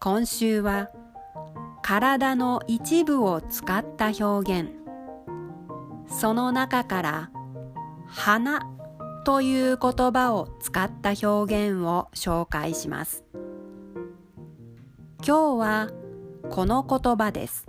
[0.00, 0.90] 今週は
[1.82, 4.70] 体の一部を使った表現。
[6.06, 7.30] その中から
[8.06, 8.62] 花
[9.24, 13.24] という言葉を使った表現を紹介します。
[15.26, 15.90] 今日は
[16.48, 17.66] この言葉です。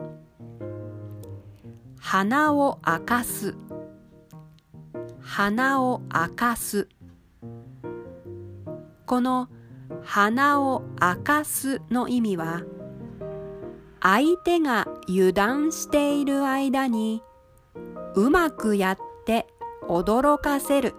[1.99, 3.55] 鼻を明かす。
[5.19, 6.87] 鼻を明かす。
[9.07, 9.49] この
[10.03, 12.63] 鼻を明かすの意味は
[14.01, 17.21] 相手が油断している間に
[18.15, 19.47] うまくやって
[19.87, 20.95] 驚かせる。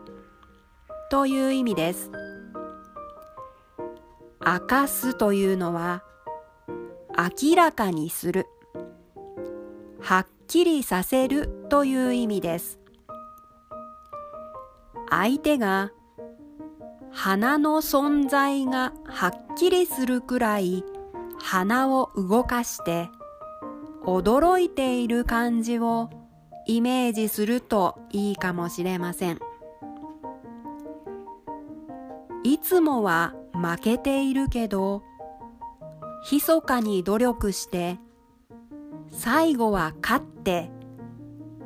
[1.10, 2.10] という意味です。
[4.46, 6.04] 明かすというのは
[7.42, 8.46] 明らかにする。
[10.00, 12.78] はっきりさせるという意味です。
[15.10, 15.90] 相手が
[17.12, 20.84] 鼻の存在がはっきりするくらい
[21.38, 23.08] 鼻を動かして
[24.04, 26.10] 驚いている感じを
[26.66, 29.40] イメージするといいかもしれません。
[32.42, 35.02] いつもは負けているけど
[36.30, 37.98] 密かに努力して
[39.10, 40.70] 最後は勝って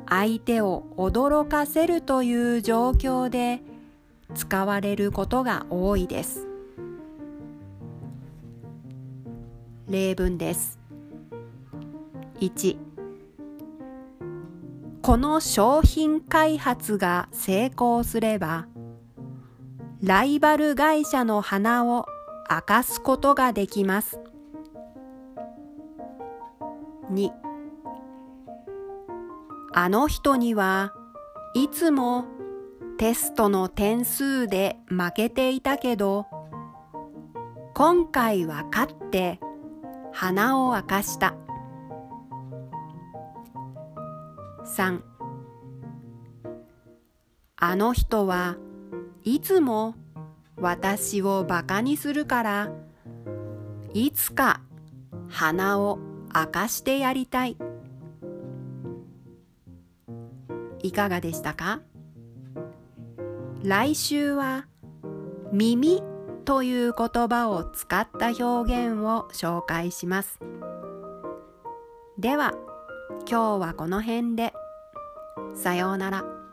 [0.07, 3.61] 相手を驚かせるという状況で
[4.33, 6.47] 使われることが多いです。
[9.87, 10.79] 例文です。
[12.39, 12.77] 1
[15.01, 18.65] この商品開発が成功すれば
[20.01, 22.05] ライバル会社の花を
[22.49, 24.19] 明かすことができます。
[27.11, 27.31] 2
[29.73, 30.93] あの人には
[31.53, 32.25] いつも
[32.97, 36.27] テストの点数で負けていたけど
[37.73, 39.39] 今回は勝って
[40.13, 41.35] 花を明かした。
[44.65, 45.01] 3
[47.57, 48.57] あの人は
[49.23, 49.95] いつも
[50.55, 52.71] 私をバカにするから
[53.93, 54.61] いつか
[55.27, 55.99] 花を
[56.33, 57.57] 明かしてやりたい。
[60.81, 61.81] いかがでしたか？
[63.65, 64.67] 来週は
[65.51, 66.03] 耳
[66.45, 70.39] という言葉を使った表現を紹介します
[72.19, 72.53] では
[73.27, 74.53] 今日はこの辺で
[75.55, 76.44] さようなら。